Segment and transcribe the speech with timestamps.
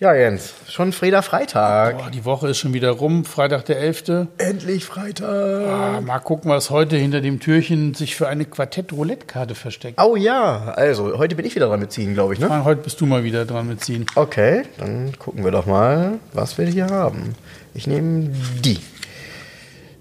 [0.00, 1.98] Ja, Jens, schon Freda Freitag.
[1.98, 4.28] Boah, die Woche ist schon wieder rum, Freitag der 11.
[4.38, 5.28] Endlich Freitag.
[5.28, 10.00] Ah, mal gucken, was heute hinter dem Türchen sich für eine Quartett-Roulette-Karte versteckt.
[10.00, 12.50] Oh ja, also heute bin ich wieder dran mit ziehen, glaube ich, ne?
[12.50, 14.06] Ah, heute bist du mal wieder dran mit ziehen.
[14.14, 17.34] Okay, dann gucken wir doch mal, was wir hier haben.
[17.74, 18.30] Ich nehme
[18.64, 18.80] die.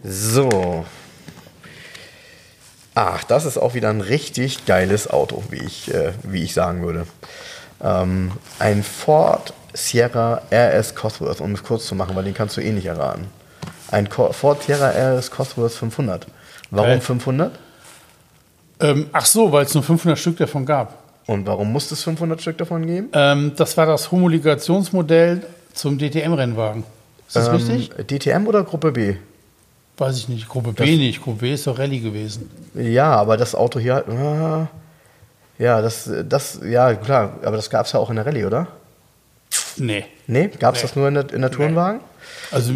[0.05, 0.85] So.
[2.95, 6.83] Ach, das ist auch wieder ein richtig geiles Auto, wie ich, äh, wie ich sagen
[6.83, 7.05] würde.
[7.83, 9.53] Ähm, ein Ford
[9.87, 13.27] Sierra RS Cosworth, um es kurz zu machen, weil den kannst du eh nicht erraten.
[13.91, 16.27] Ein Ford Sierra RS Cosworth 500.
[16.71, 17.01] Warum Geil.
[17.01, 17.59] 500?
[18.81, 20.97] Ähm, ach so, weil es nur 500 Stück davon gab.
[21.25, 23.09] Und warum muss es 500 Stück davon geben?
[23.13, 26.83] Ähm, das war das Homologationsmodell zum DTM-Rennwagen.
[27.27, 27.91] Ist das richtig?
[27.97, 29.15] Ähm, DTM oder Gruppe B?
[29.97, 30.47] Weiß ich nicht.
[30.47, 31.21] Gruppe B nicht.
[31.21, 32.49] Gruppe B ist doch Rallye gewesen.
[32.73, 37.91] Ja, aber das Auto hier, äh, ja, das, das, ja, klar, aber das gab es
[37.91, 38.67] ja auch in der Rallye, oder?
[39.79, 40.05] Nee.
[40.27, 40.87] Nee, gab es Nee.
[40.87, 42.01] das nur in der, in der Tourenwagen?
[42.51, 42.73] Also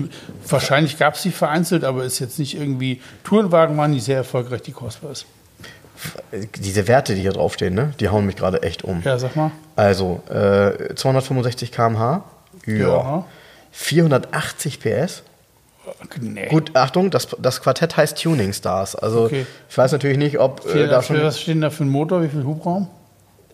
[0.47, 3.01] wahrscheinlich gab es die vereinzelt, aber ist jetzt nicht irgendwie.
[3.23, 5.25] Tourenwagen waren nicht sehr erfolgreich, die Cosworths.
[6.55, 9.01] Diese Werte, die hier draufstehen, ne, die hauen mich gerade echt um.
[9.05, 9.51] Ja, sag mal.
[9.75, 12.23] Also, äh, 265 km/h,
[12.65, 12.75] ja.
[12.75, 13.25] Ja.
[13.71, 15.23] 480 PS.
[16.21, 16.47] Nee.
[16.47, 18.95] Gut, Achtung, das, das Quartett heißt Tuning Stars.
[18.95, 19.45] Also, Okay.
[19.69, 22.21] ich weiß natürlich nicht, ob äh, da schon was steht denn da für ein Motor?
[22.23, 22.87] Wie viel Hubraum?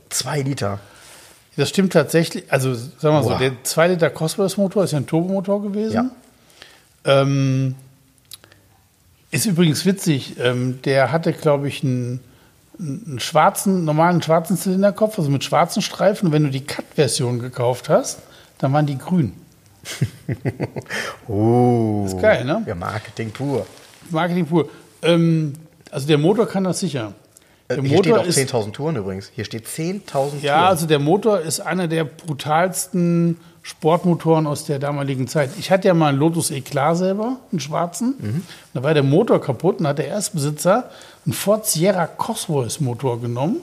[0.10, 0.80] zwei Liter.
[1.60, 2.46] Das stimmt tatsächlich.
[2.48, 6.10] Also, sagen wir mal so, der 2 Liter Cosworth-Motor ist ja ein Turbomotor gewesen.
[7.06, 7.22] Ja.
[7.22, 7.76] Ähm,
[9.30, 10.38] ist übrigens witzig.
[10.40, 12.22] Ähm, der hatte, glaube ich, einen,
[12.80, 16.28] einen schwarzen, normalen schwarzen Zylinderkopf, also mit schwarzen Streifen.
[16.28, 18.20] Und wenn du die Cut-Version gekauft hast,
[18.60, 19.34] dann waren die grün.
[21.28, 22.06] Oh.
[22.06, 22.64] Ist geil, ne?
[22.66, 23.66] Ja, Marketing pur.
[24.12, 24.70] Marketing pur.
[25.02, 25.54] Ähm,
[25.92, 27.14] also der Motor kann das sicher.
[27.70, 29.32] Der Äh, Hier steht Motor auch 10.000 Touren übrigens.
[29.36, 30.68] Hier steht 10.000 Ja, Touren.
[30.70, 35.52] also der Motor ist einer der brutalsten Sportmotoren aus der damaligen Zeit.
[35.60, 38.16] Ich hatte ja mal einen Lotus Eclat selber, einen schwarzen.
[38.20, 38.44] Mhm.
[38.74, 40.90] Da war der Motor kaputt und hat der Erstbesitzer
[41.26, 43.58] einen Ford Sierra Cosworth Motor genommen,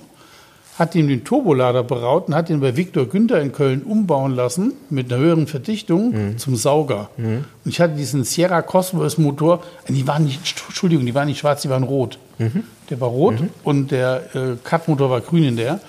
[0.78, 4.72] hat ihm den Turbolader beraut und hat ihn bei Viktor Günther in Köln umbauen lassen
[4.90, 6.38] mit einer höheren Verdichtung Mhm.
[6.38, 7.08] zum Sauger.
[7.16, 11.38] Und ich hatte diesen Sierra Cosworth Motor, äh, die waren nicht, Entschuldigung, die waren nicht
[11.38, 12.18] schwarz, die waren rot.
[12.38, 12.64] Mhm.
[12.90, 15.80] Der war rot und der äh, Cut-Motor war grün in der.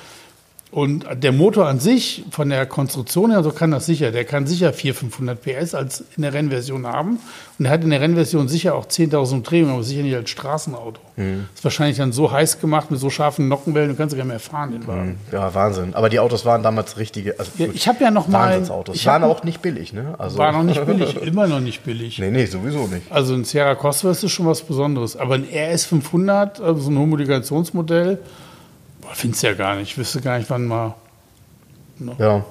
[0.70, 4.12] Und der Motor an sich, von der Konstruktion her, so kann das sicher.
[4.12, 5.00] Der kann sicher 400,
[5.40, 7.20] 500 PS als in der Rennversion haben.
[7.58, 11.00] Und er hat in der Rennversion sicher auch 10.000 Umdrehungen, aber sicher nicht als Straßenauto.
[11.56, 14.40] Ist wahrscheinlich dann so heiß gemacht mit so scharfen Nockenwellen, du kannst gar nicht mehr
[14.42, 15.18] fahren, den Wagen.
[15.32, 15.94] Ja, Wahnsinn.
[15.96, 17.40] Aber die Autos waren damals richtige.
[17.40, 19.06] Also Ja, ich hab ja noch mal- Wahnsinnsautos.
[19.06, 20.16] waren auch nicht billig, ne?
[20.18, 22.20] Also, War noch nicht billig, immer noch nicht billig.
[22.20, 23.10] nee, nee, sowieso nicht.
[23.10, 25.16] Also ein Sierra Cosworth ist schon was Besonderes.
[25.16, 28.20] Aber ein RS500, also so ein Homologationsmodell,
[29.14, 29.92] findest du ja gar nicht.
[29.92, 30.96] Ich wüsste gar nicht, wann mal.
[32.00, 32.14] Ja.
[32.20, 32.46] ja.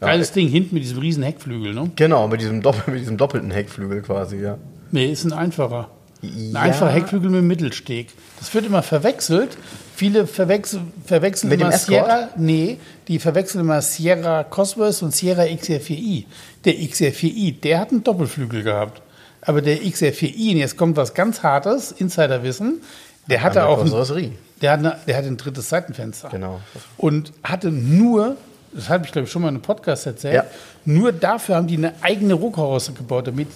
[0.00, 1.90] Geiles Ding, hinten mit diesem riesen Heckflügel, ne?
[1.96, 4.56] Genau, mit diesem, Doppel, mit diesem doppelten Heckflügel quasi, ja.
[4.92, 5.90] Nee, ist ein einfacher.
[6.22, 6.60] Ein Ja.
[6.60, 8.08] einfacher Heckflügel mit Mittelsteg.
[8.38, 9.56] Das wird immer verwechselt.
[9.94, 11.72] Viele verwechsel, verwechseln Mit immer?
[11.72, 12.28] Sierra.
[12.36, 12.78] Nee,
[13.08, 16.24] die verwechseln immer Sierra Cosworth und Sierra XR4i.
[16.64, 19.02] Der XR4i, der hat einen Doppelflügel gehabt.
[19.42, 22.80] Aber der XR4i, und jetzt kommt was ganz Hartes, Insiderwissen,
[23.28, 24.32] der hatte auch ein, Karosserie.
[24.62, 26.28] Der, hat eine, der hatte ein drittes Seitenfenster.
[26.30, 26.60] Genau.
[26.96, 28.36] Und hatte nur,
[28.72, 30.44] das habe ich glaube ich schon mal in einem Podcast erzählt, Ja.
[30.84, 33.48] nur dafür haben die eine eigene Rohkarosse gebaut, damit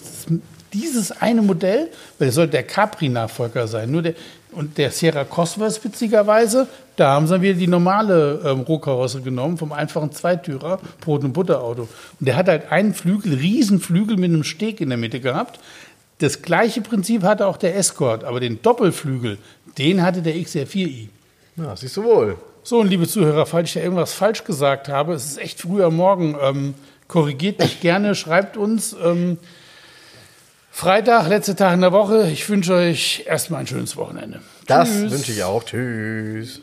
[0.72, 1.88] dieses eine Modell,
[2.19, 4.15] weil das sollte der Capri-Nachfolger sein, nur der,
[4.53, 6.66] und der Sierra Cosworth witzigerweise,
[6.97, 11.32] da haben sie dann wieder die normale ähm, Rohkarosse genommen, vom einfachen Zweitürer, Brot- und
[11.32, 11.82] Butterauto.
[11.82, 11.88] Und
[12.21, 15.59] der hat halt einen Flügel, riesen Flügel mit einem Steg in der Mitte gehabt.
[16.19, 19.39] Das gleiche Prinzip hatte auch der Escort, aber den Doppelflügel,
[19.78, 21.09] den hatte der XR4i.
[21.57, 22.39] Ja, siehst du wohl.
[22.63, 25.83] So, und liebe Zuhörer, falls ich da irgendwas falsch gesagt habe, es ist echt früh
[25.83, 26.37] am Morgen.
[26.41, 26.75] Ähm,
[27.09, 28.97] korrigiert mich gerne, schreibt uns.
[29.05, 29.39] Ähm,
[30.71, 32.28] Freitag, letzter Tag in der Woche.
[32.31, 34.41] Ich wünsche euch erstmal ein schönes Wochenende.
[34.67, 35.13] Das Tschüss.
[35.13, 35.63] wünsche ich auch.
[35.65, 36.63] Tschüss.